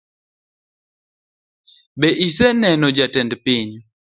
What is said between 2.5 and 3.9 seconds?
neno jatend piny?